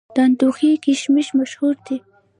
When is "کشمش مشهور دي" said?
0.85-1.97